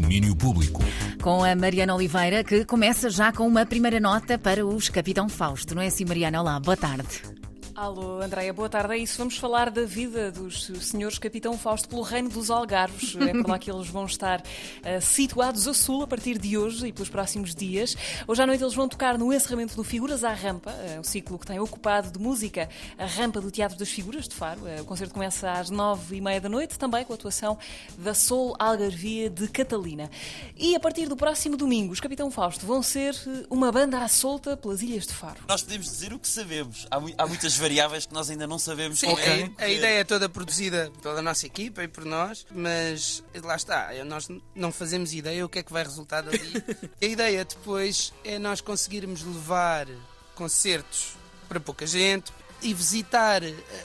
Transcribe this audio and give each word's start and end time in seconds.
domínio 0.00 0.34
público. 0.34 0.82
Com 1.22 1.44
a 1.44 1.54
Mariana 1.54 1.94
Oliveira, 1.94 2.42
que 2.42 2.64
começa 2.64 3.10
já 3.10 3.32
com 3.32 3.46
uma 3.46 3.66
primeira 3.66 4.00
nota 4.00 4.38
para 4.38 4.64
os 4.66 4.88
Capitão 4.88 5.28
Fausto. 5.28 5.74
Não 5.74 5.82
é 5.82 5.88
assim, 5.88 6.04
Mariana? 6.04 6.40
Olá, 6.40 6.58
boa 6.58 6.76
tarde. 6.76 7.39
Alô, 7.80 8.20
Andréia, 8.20 8.52
boa 8.52 8.68
tarde. 8.68 8.92
É 8.92 8.98
isso, 8.98 9.16
vamos 9.16 9.38
falar 9.38 9.70
da 9.70 9.86
vida 9.86 10.30
dos 10.30 10.66
senhores 10.82 11.18
Capitão 11.18 11.56
Fausto 11.56 11.88
pelo 11.88 12.02
Reino 12.02 12.28
dos 12.28 12.50
Algarves. 12.50 13.16
É 13.16 13.32
por 13.32 13.48
lá 13.48 13.58
que 13.58 13.70
eles 13.70 13.88
vão 13.88 14.04
estar 14.04 14.42
uh, 14.42 15.00
situados 15.00 15.66
a 15.66 15.72
sul 15.72 16.02
a 16.02 16.06
partir 16.06 16.36
de 16.36 16.58
hoje 16.58 16.88
e 16.88 16.92
pelos 16.92 17.08
próximos 17.08 17.54
dias. 17.54 17.96
Hoje 18.28 18.42
à 18.42 18.46
noite 18.46 18.62
eles 18.62 18.74
vão 18.74 18.86
tocar 18.86 19.16
no 19.16 19.32
encerramento 19.32 19.76
do 19.76 19.82
Figuras 19.82 20.24
à 20.24 20.34
Rampa, 20.34 20.70
uh, 20.72 21.00
o 21.00 21.04
ciclo 21.04 21.38
que 21.38 21.46
tem 21.46 21.58
ocupado 21.58 22.10
de 22.10 22.18
música 22.18 22.68
a 22.98 23.06
Rampa 23.06 23.40
do 23.40 23.50
Teatro 23.50 23.78
das 23.78 23.88
Figuras 23.88 24.28
de 24.28 24.34
Faro. 24.34 24.60
Uh, 24.60 24.82
o 24.82 24.84
concerto 24.84 25.14
começa 25.14 25.50
às 25.50 25.70
nove 25.70 26.16
e 26.16 26.20
meia 26.20 26.38
da 26.38 26.50
noite, 26.50 26.78
também 26.78 27.02
com 27.02 27.14
a 27.14 27.16
atuação 27.16 27.56
da 27.96 28.12
Soul 28.12 28.54
Algarvia 28.58 29.30
de 29.30 29.48
Catalina. 29.48 30.10
E 30.54 30.76
a 30.76 30.80
partir 30.80 31.08
do 31.08 31.16
próximo 31.16 31.56
domingo, 31.56 31.94
os 31.94 32.00
Capitão 32.00 32.30
Fausto 32.30 32.66
vão 32.66 32.82
ser 32.82 33.16
uma 33.48 33.72
banda 33.72 34.04
à 34.04 34.08
solta 34.08 34.54
pelas 34.54 34.82
Ilhas 34.82 35.06
de 35.06 35.14
Faro. 35.14 35.40
Nós 35.48 35.62
podemos 35.62 35.86
dizer 35.86 36.12
o 36.12 36.18
que 36.18 36.28
sabemos. 36.28 36.86
Há, 36.90 37.00
há 37.16 37.26
muitas 37.26 37.56
variáveis 37.56 37.69
variáveis 37.70 38.04
que 38.04 38.12
nós 38.12 38.28
ainda 38.28 38.48
não 38.48 38.58
sabemos 38.58 38.98
Sim, 38.98 39.12
okay. 39.12 39.52
a, 39.56 39.64
a, 39.64 39.68
ideia 39.68 40.00
é 40.00 40.04
toda 40.04 40.28
produzida 40.28 40.90
pela 41.00 41.22
nossa 41.22 41.46
equipa 41.46 41.84
e 41.84 41.88
por 41.88 42.04
nós, 42.04 42.44
mas 42.50 43.22
lá 43.44 43.54
está, 43.54 43.90
nós 44.04 44.28
não 44.54 44.72
fazemos 44.72 45.14
ideia 45.14 45.46
o 45.46 45.48
que 45.48 45.60
é 45.60 45.62
que 45.62 45.72
vai 45.72 45.84
resultar 45.84 46.22
dali. 46.22 46.52
a 47.00 47.04
ideia 47.04 47.44
depois 47.44 48.12
é 48.24 48.38
nós 48.40 48.60
conseguirmos 48.60 49.22
levar 49.22 49.86
concertos 50.34 51.14
para 51.48 51.60
pouca 51.60 51.86
gente 51.86 52.32
e 52.60 52.74
visitar 52.74 53.40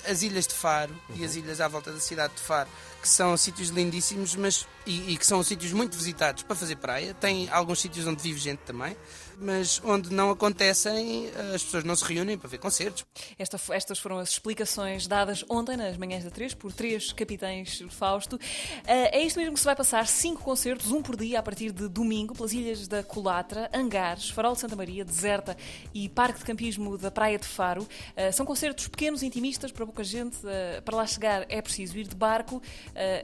as 0.09 0.23
ilhas 0.23 0.47
de 0.47 0.55
Faro 0.55 0.93
uhum. 1.09 1.17
e 1.17 1.25
as 1.25 1.35
ilhas 1.35 1.61
à 1.61 1.67
volta 1.67 1.91
da 1.91 1.99
cidade 1.99 2.33
de 2.33 2.41
Faro, 2.41 2.69
que 3.01 3.09
são 3.09 3.35
sítios 3.37 3.69
lindíssimos, 3.69 4.35
mas 4.35 4.67
e, 4.85 5.13
e 5.13 5.17
que 5.17 5.25
são 5.25 5.41
sítios 5.43 5.73
muito 5.73 5.97
visitados 5.97 6.43
para 6.43 6.55
fazer 6.55 6.75
praia. 6.77 7.13
Tem 7.13 7.49
alguns 7.49 7.81
sítios 7.81 8.05
onde 8.07 8.21
vive 8.21 8.39
gente 8.39 8.59
também 8.59 8.95
mas 9.39 9.81
onde 9.83 10.13
não 10.13 10.29
acontecem, 10.29 11.29
as 11.53 11.63
pessoas 11.63 11.83
não 11.83 11.95
se 11.95 12.03
reúnem 12.03 12.37
para 12.37 12.49
ver 12.49 12.57
concertos. 12.57 13.05
Esta, 13.37 13.59
estas 13.73 13.99
foram 13.99 14.19
as 14.19 14.29
explicações 14.29 15.07
dadas 15.07 15.43
ontem 15.49 15.77
nas 15.77 15.97
manhãs 15.97 16.23
da 16.23 16.31
3 16.31 16.53
por 16.53 16.73
três 16.73 17.11
capitães 17.11 17.83
Fausto. 17.89 18.39
Eh, 18.85 19.19
é 19.19 19.23
isto 19.23 19.39
mesmo 19.39 19.53
que 19.53 19.59
se 19.59 19.65
vai 19.65 19.75
passar: 19.75 20.07
cinco 20.07 20.41
concertos, 20.43 20.91
um 20.91 21.01
por 21.01 21.15
dia, 21.15 21.39
a 21.39 21.43
partir 21.43 21.71
de 21.71 21.87
domingo, 21.87 22.35
pelas 22.35 22.53
ilhas 22.53 22.87
da 22.87 23.03
Colatra, 23.03 23.69
Angares, 23.73 24.29
Farol 24.29 24.53
de 24.53 24.61
Santa 24.61 24.75
Maria, 24.75 25.03
Deserta 25.03 25.55
e 25.93 26.09
Parque 26.09 26.39
de 26.39 26.45
Campismo 26.45 26.97
da 26.97 27.11
Praia 27.11 27.37
de 27.37 27.45
Faro. 27.45 27.87
Eh, 28.15 28.31
são 28.31 28.45
concertos 28.45 28.87
pequenos, 28.87 29.23
intimistas, 29.23 29.71
para 29.71 29.85
pouca 29.85 30.03
gente. 30.03 30.37
Eh, 30.45 30.81
para 30.83 30.95
lá 30.95 31.05
chegar 31.05 31.45
é 31.49 31.61
preciso 31.61 31.97
ir 31.97 32.07
de 32.07 32.15
barco, 32.15 32.61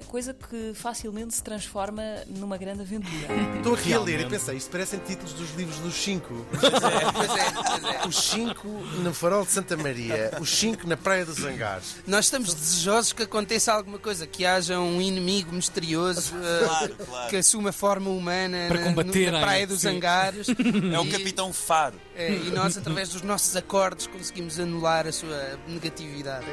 coisa 0.07 0.33
que 0.33 0.73
facilmente 0.73 1.33
se 1.33 1.43
transforma 1.43 2.01
numa 2.27 2.57
grande 2.57 2.81
aventura. 2.81 3.27
Estou 3.57 3.73
aqui 3.73 3.93
a 3.93 3.99
ler 3.99 4.21
e 4.21 4.25
pensei, 4.25 4.57
isto 4.57 4.69
parecem 4.69 4.99
títulos 4.99 5.33
dos 5.33 5.55
livros 5.55 5.77
dos 5.79 5.93
cinco. 5.95 6.45
Pois 6.61 6.73
é, 6.73 7.11
pois 7.11 7.29
é, 7.37 7.51
pois 7.51 7.95
é. 7.95 8.07
Os 8.07 8.15
cinco 8.15 8.67
no 8.67 9.13
farol 9.13 9.45
de 9.45 9.51
Santa 9.51 9.75
Maria, 9.75 10.31
os 10.39 10.49
cinco 10.49 10.87
na 10.87 10.95
Praia 10.95 11.25
dos 11.25 11.43
Angares. 11.43 11.97
Nós 12.05 12.25
estamos 12.25 12.53
desejosos 12.53 13.13
que 13.13 13.23
aconteça 13.23 13.73
alguma 13.73 13.97
coisa, 13.97 14.27
que 14.27 14.45
haja 14.45 14.79
um 14.79 15.01
inimigo 15.01 15.51
misterioso 15.53 16.35
uh, 16.35 16.67
claro, 16.67 16.95
claro. 16.95 17.29
que 17.29 17.37
assuma 17.37 17.69
a 17.69 17.73
forma 17.73 18.09
humana 18.09 18.65
Para 18.67 18.79
na, 18.79 18.85
combater, 18.85 19.31
na 19.31 19.39
Praia 19.39 19.67
dos 19.67 19.85
Angares. 19.85 20.47
É 20.91 20.99
o 20.99 21.09
Capitão 21.09 21.53
Faro. 21.53 21.95
É, 22.15 22.33
e 22.33 22.51
nós, 22.51 22.77
através 22.77 23.09
dos 23.09 23.21
nossos 23.21 23.55
acordes, 23.55 24.07
conseguimos 24.07 24.59
anular 24.59 25.07
a 25.07 25.11
sua 25.11 25.59
negatividade. 25.67 26.45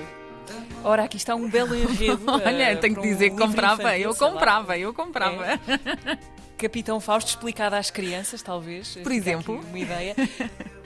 Ora, 0.84 1.04
aqui 1.04 1.16
está 1.16 1.34
um 1.34 1.48
belo 1.48 1.74
enredo. 1.74 2.24
Olha, 2.30 2.74
uh, 2.74 2.80
tenho 2.80 2.94
que 2.94 3.02
dizer 3.02 3.32
um 3.32 3.36
que 3.36 3.42
comprava, 3.42 3.98
eu 3.98 4.14
comprava, 4.14 4.78
eu 4.78 4.94
comprava. 4.94 5.46
É. 5.46 5.58
Capitão 6.58 6.98
Fausto 6.98 7.28
explicado 7.28 7.76
às 7.76 7.88
crianças, 7.90 8.42
talvez. 8.42 8.96
Por 8.96 9.12
exemplo. 9.12 9.60
Uma 9.68 9.78
ideia. 9.78 10.16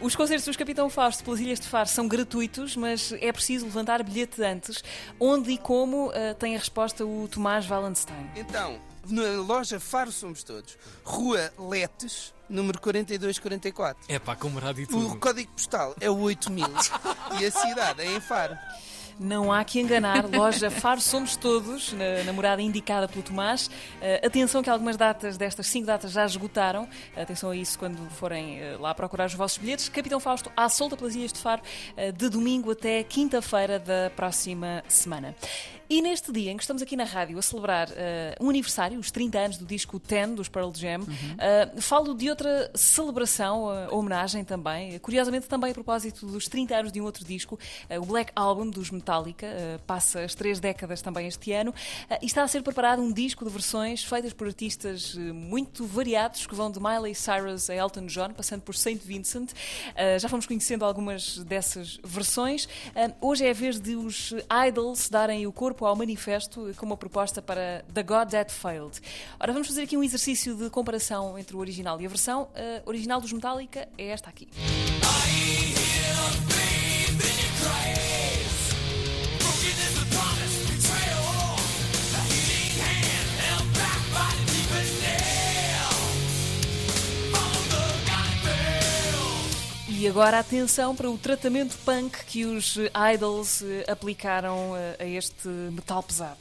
Os 0.02 0.14
concertos 0.14 0.44
dos 0.44 0.56
Capitão 0.56 0.90
Fausto 0.90 1.24
pelas 1.24 1.40
Ilhas 1.40 1.58
de 1.58 1.66
Faro 1.66 1.88
são 1.88 2.06
gratuitos, 2.06 2.76
mas 2.76 3.12
é 3.20 3.32
preciso 3.32 3.64
levantar 3.64 4.02
bilhete 4.02 4.42
antes. 4.42 4.84
Onde 5.18 5.52
e 5.52 5.58
como 5.58 6.08
uh, 6.08 6.34
tem 6.38 6.54
a 6.54 6.58
resposta 6.58 7.06
o 7.06 7.26
Tomás 7.26 7.70
Wallenstein. 7.70 8.30
Então, 8.36 8.78
na 9.08 9.40
loja 9.40 9.80
Faro 9.80 10.12
Somos 10.12 10.42
Todos, 10.42 10.76
Rua 11.04 11.52
Letes, 11.58 12.34
número 12.48 12.80
4244. 12.80 14.04
É 14.08 14.18
pá, 14.18 14.36
como 14.36 14.58
e 14.58 14.86
tudo. 14.86 15.12
O 15.12 15.18
código 15.18 15.50
postal 15.52 15.94
é 16.00 16.10
o 16.10 16.18
8000 16.18 16.66
e 17.40 17.46
a 17.46 17.50
cidade 17.50 18.02
é 18.02 18.12
em 18.12 18.20
Faro. 18.20 18.56
Não 19.18 19.52
há 19.52 19.62
que 19.64 19.80
enganar, 19.80 20.28
loja 20.28 20.70
Faro 20.70 21.00
Somos 21.00 21.36
Todos, 21.36 21.94
na, 22.24 22.32
morada 22.32 22.62
indicada 22.62 23.06
pelo 23.08 23.22
Tomás. 23.22 23.66
Uh, 23.66 24.26
atenção 24.26 24.62
que 24.62 24.70
algumas 24.70 24.96
datas 24.96 25.36
destas 25.36 25.66
cinco 25.66 25.86
datas 25.86 26.12
já 26.12 26.24
esgotaram. 26.24 26.88
Atenção 27.16 27.50
a 27.50 27.56
isso 27.56 27.78
quando 27.78 27.98
forem 28.10 28.60
uh, 28.60 28.80
lá 28.80 28.94
procurar 28.94 29.26
os 29.26 29.34
vossos 29.34 29.58
bilhetes. 29.58 29.88
Capitão 29.88 30.18
Fausto, 30.18 30.50
à 30.56 30.68
solta 30.68 30.96
pelas 30.96 31.14
Ilhas 31.14 31.32
de 31.32 31.38
Faro, 31.38 31.62
uh, 31.96 32.12
de 32.12 32.28
domingo 32.28 32.72
até 32.72 33.02
quinta-feira 33.02 33.78
da 33.78 34.10
próxima 34.14 34.82
semana. 34.88 35.34
E 35.92 36.00
neste 36.00 36.32
dia 36.32 36.50
em 36.50 36.56
que 36.56 36.62
estamos 36.62 36.80
aqui 36.80 36.96
na 36.96 37.04
rádio 37.04 37.38
a 37.38 37.42
celebrar 37.42 37.86
uh, 37.90 37.92
um 38.40 38.48
aniversário, 38.48 38.98
os 38.98 39.10
30 39.10 39.38
anos 39.38 39.58
do 39.58 39.66
disco 39.66 40.00
Ten 40.00 40.34
dos 40.34 40.48
Pearl 40.48 40.72
Jam, 40.74 41.00
uhum. 41.00 41.04
uh, 41.04 41.82
falo 41.82 42.14
de 42.14 42.30
outra 42.30 42.70
celebração, 42.74 43.64
uh, 43.64 43.94
homenagem 43.94 44.42
também, 44.42 44.98
curiosamente 45.00 45.46
também 45.46 45.70
a 45.70 45.74
propósito 45.74 46.24
dos 46.24 46.48
30 46.48 46.76
anos 46.76 46.92
de 46.92 46.98
um 46.98 47.04
outro 47.04 47.26
disco, 47.26 47.58
o 48.00 48.06
Black 48.06 48.32
Album 48.34 48.70
dos 48.70 48.90
Metallica, 48.90 49.46
passa 49.86 50.20
as 50.20 50.34
três 50.34 50.58
décadas 50.58 51.02
também 51.02 51.26
este 51.26 51.52
ano, 51.52 51.74
e 52.22 52.24
está 52.24 52.42
a 52.42 52.48
ser 52.48 52.62
preparado 52.62 53.02
um 53.02 53.12
disco 53.12 53.44
de 53.44 53.50
versões 53.50 54.02
feitas 54.02 54.32
por 54.32 54.46
artistas 54.46 55.14
muito 55.14 55.84
variados, 55.84 56.46
que 56.46 56.54
vão 56.54 56.70
de 56.70 56.80
Miley 56.80 57.14
Cyrus 57.14 57.68
a 57.68 57.74
Elton 57.74 58.06
John, 58.06 58.30
passando 58.30 58.62
por 58.62 58.74
Saint 58.74 59.02
Vincent. 59.02 59.50
já 60.18 60.28
fomos 60.28 60.46
conhecendo 60.46 60.86
algumas 60.86 61.38
dessas 61.44 62.00
versões. 62.02 62.66
hoje 63.20 63.44
é 63.44 63.50
a 63.50 63.54
vez 63.54 63.78
de 63.78 63.94
os 63.94 64.32
Idols 64.66 65.10
darem 65.10 65.46
o 65.46 65.52
corpo 65.52 65.81
ao 65.86 65.96
manifesto 65.96 66.72
com 66.76 66.86
uma 66.86 66.96
proposta 66.96 67.42
para 67.42 67.84
The 67.92 68.02
God 68.02 68.30
That 68.30 68.52
Failed. 68.52 69.00
Ora, 69.38 69.52
vamos 69.52 69.68
fazer 69.68 69.82
aqui 69.82 69.96
um 69.96 70.02
exercício 70.02 70.56
de 70.56 70.70
comparação 70.70 71.38
entre 71.38 71.56
o 71.56 71.58
original 71.58 72.00
e 72.00 72.06
a 72.06 72.08
versão. 72.08 72.48
A 72.54 72.88
original 72.88 73.20
dos 73.20 73.32
Metallica 73.32 73.88
é 73.96 74.08
esta 74.08 74.30
aqui. 74.30 74.48
E 90.02 90.08
agora 90.08 90.40
atenção 90.40 90.96
para 90.96 91.08
o 91.08 91.16
tratamento 91.16 91.78
punk 91.84 92.24
que 92.26 92.44
os 92.44 92.76
idols 93.14 93.62
eh, 93.62 93.84
aplicaram 93.88 94.76
eh, 94.76 94.96
a 94.98 95.04
este 95.06 95.46
metal 95.46 96.02
pesado. 96.02 96.40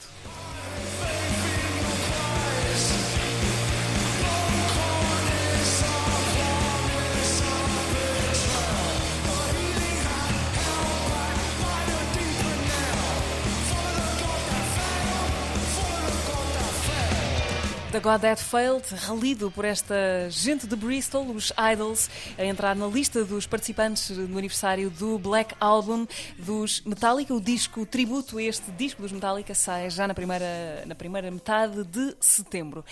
The 17.92 18.00
God 18.00 18.22
That 18.22 18.42
Failed, 18.42 18.86
relido 19.06 19.50
por 19.50 19.66
esta 19.66 19.94
gente 20.30 20.66
de 20.66 20.74
Bristol, 20.74 21.30
os 21.30 21.52
Idols, 21.72 22.08
a 22.38 22.44
entrar 22.46 22.74
na 22.74 22.86
lista 22.86 23.22
dos 23.22 23.46
participantes 23.46 24.08
no 24.16 24.38
aniversário 24.38 24.88
do 24.88 25.18
Black 25.18 25.54
Album 25.60 26.06
dos 26.38 26.80
Metallica. 26.86 27.34
O 27.34 27.40
disco 27.40 27.84
tributo 27.84 28.38
a 28.38 28.42
este 28.42 28.70
disco 28.70 29.02
dos 29.02 29.12
Metallica 29.12 29.54
sai 29.54 29.90
já 29.90 30.08
na 30.08 30.14
primeira, 30.14 30.82
na 30.86 30.94
primeira 30.94 31.30
metade 31.30 31.84
de 31.84 32.16
setembro 32.18 32.82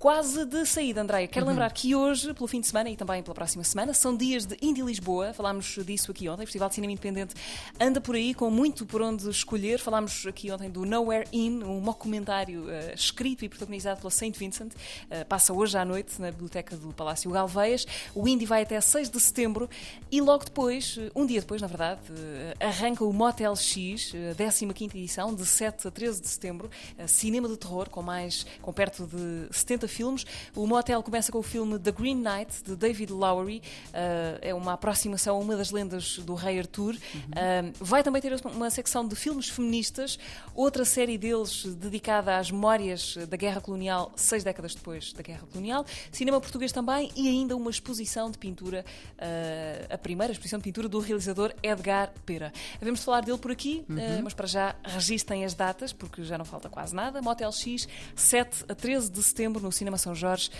quase 0.00 0.46
de 0.46 0.64
saída, 0.64 1.02
Andréia. 1.02 1.28
Quero 1.28 1.44
uhum. 1.44 1.50
lembrar 1.50 1.70
que 1.72 1.94
hoje, 1.94 2.32
pelo 2.32 2.46
fim 2.46 2.58
de 2.58 2.66
semana 2.66 2.88
e 2.88 2.96
também 2.96 3.22
pela 3.22 3.34
próxima 3.34 3.62
semana, 3.62 3.92
são 3.92 4.16
dias 4.16 4.46
de 4.46 4.56
Indie 4.62 4.80
Lisboa. 4.80 5.34
Falámos 5.34 5.78
disso 5.84 6.10
aqui 6.10 6.26
ontem. 6.26 6.44
O 6.44 6.46
Festival 6.46 6.70
de 6.70 6.76
Cinema 6.76 6.92
Independente 6.92 7.34
anda 7.78 8.00
por 8.00 8.14
aí 8.14 8.32
com 8.32 8.50
muito 8.50 8.86
por 8.86 9.02
onde 9.02 9.28
escolher. 9.28 9.78
Falámos 9.78 10.24
aqui 10.26 10.50
ontem 10.50 10.70
do 10.70 10.86
Nowhere 10.86 11.28
In, 11.30 11.62
um 11.62 11.82
documentário 11.82 12.62
uh, 12.62 12.94
escrito 12.94 13.44
e 13.44 13.48
protagonizado 13.50 14.00
pela 14.00 14.10
Saint 14.10 14.34
Vincent. 14.38 14.72
Uh, 14.72 15.22
passa 15.28 15.52
hoje 15.52 15.76
à 15.76 15.84
noite 15.84 16.18
na 16.18 16.30
biblioteca 16.30 16.78
do 16.78 16.94
Palácio 16.94 17.30
Galveias. 17.30 17.86
O 18.14 18.26
Indie 18.26 18.46
vai 18.46 18.62
até 18.62 18.80
6 18.80 19.10
de 19.10 19.20
setembro 19.20 19.68
e 20.10 20.22
logo 20.22 20.46
depois, 20.46 20.96
eh, 20.98 21.10
um 21.14 21.26
dia 21.26 21.40
depois, 21.40 21.60
na 21.60 21.68
verdade, 21.68 22.00
uh, 22.10 22.64
arranca 22.64 23.04
o 23.04 23.12
Motel 23.12 23.54
X, 23.54 24.14
a 24.30 24.72
15 24.72 24.96
edição, 24.96 25.34
de 25.34 25.44
7 25.44 25.88
a 25.88 25.90
13 25.90 26.22
de 26.22 26.28
setembro. 26.28 26.70
cinema 27.06 27.46
de 27.46 27.58
terror 27.58 27.90
com 27.90 28.00
mais, 28.00 28.46
com 28.62 28.72
perto 28.72 29.06
de 29.06 29.54
70 29.54 29.89
filmes. 29.90 30.24
O 30.54 30.66
motel 30.66 31.02
começa 31.02 31.30
com 31.30 31.38
o 31.38 31.42
filme 31.42 31.78
The 31.78 31.92
Green 31.92 32.16
Knight, 32.16 32.62
de 32.64 32.76
David 32.76 33.12
Lowery. 33.12 33.62
Uh, 33.88 34.38
é 34.40 34.54
uma 34.54 34.74
aproximação 34.74 35.36
a 35.36 35.38
uma 35.38 35.56
das 35.56 35.70
lendas 35.70 36.18
do 36.18 36.34
rei 36.34 36.58
Arthur. 36.58 36.94
Uh, 36.94 37.72
vai 37.80 38.02
também 38.02 38.22
ter 38.22 38.34
uma 38.46 38.70
secção 38.70 39.06
de 39.06 39.14
filmes 39.16 39.48
feministas, 39.48 40.18
outra 40.54 40.84
série 40.84 41.18
deles 41.18 41.64
dedicada 41.64 42.36
às 42.36 42.50
memórias 42.50 43.16
da 43.28 43.36
Guerra 43.36 43.60
Colonial, 43.60 44.12
seis 44.16 44.44
décadas 44.44 44.74
depois 44.74 45.12
da 45.12 45.22
Guerra 45.22 45.46
Colonial. 45.50 45.84
Cinema 46.12 46.40
português 46.40 46.72
também 46.72 47.10
e 47.16 47.28
ainda 47.28 47.56
uma 47.56 47.70
exposição 47.70 48.30
de 48.30 48.38
pintura, 48.38 48.84
uh, 49.18 49.94
a 49.94 49.98
primeira 49.98 50.32
exposição 50.32 50.58
de 50.58 50.64
pintura 50.64 50.88
do 50.88 50.98
realizador 50.98 51.52
Edgar 51.62 52.12
Pera. 52.24 52.52
Havemos 52.80 53.00
de 53.00 53.06
falar 53.06 53.22
dele 53.22 53.38
por 53.38 53.50
aqui, 53.50 53.84
uhum. 53.88 54.22
mas 54.22 54.34
para 54.34 54.46
já 54.46 54.74
registem 54.84 55.44
as 55.44 55.54
datas, 55.54 55.92
porque 55.92 56.22
já 56.24 56.38
não 56.38 56.44
falta 56.44 56.68
quase 56.68 56.94
nada. 56.94 57.20
Motel 57.22 57.52
X, 57.52 57.88
7 58.14 58.64
a 58.68 58.74
13 58.74 59.10
de 59.10 59.22
setembro 59.22 59.62
no 59.62 59.72
Cinema 59.80 59.96
São 59.96 60.14
Jorge. 60.14 60.50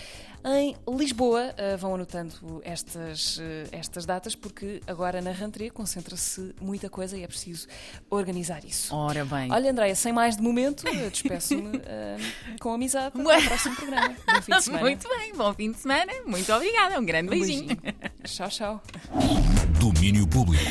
Em 0.43 0.75
Lisboa, 0.97 1.53
uh, 1.53 1.77
vão 1.77 1.93
anotando 1.93 2.33
estas, 2.63 3.37
uh, 3.37 3.41
estas 3.71 4.07
datas, 4.07 4.33
porque 4.33 4.81
agora 4.87 5.21
na 5.21 5.31
Rantré 5.31 5.69
concentra-se 5.69 6.55
muita 6.59 6.89
coisa 6.89 7.15
e 7.15 7.21
é 7.21 7.27
preciso 7.27 7.67
organizar 8.09 8.65
isso. 8.65 8.95
Ora 8.95 9.23
bem. 9.23 9.51
Olha, 9.51 9.69
Andréia, 9.69 9.93
sem 9.93 10.11
mais 10.11 10.35
de 10.35 10.41
momento, 10.41 10.83
despeço-me 11.11 11.77
uh, 11.77 11.81
com 12.59 12.73
amizade 12.73 13.11
para 13.11 13.21
o 13.21 13.43
próximo 13.43 13.75
programa. 13.75 14.15
Bom 14.25 14.41
fim 14.41 14.55
de 14.55 14.63
semana. 14.65 14.83
Muito 14.83 15.07
bem, 15.07 15.33
bom 15.35 15.53
fim 15.53 15.71
de 15.71 15.77
semana. 15.77 16.11
Muito 16.25 16.51
obrigada. 16.51 16.99
Um 16.99 17.05
grande 17.05 17.27
um 17.27 17.31
beijinho. 17.31 17.77
beijinho. 17.77 18.11
tchau, 18.23 18.49
tchau. 18.49 18.83
Domínio 19.79 20.25
Público. 20.25 20.63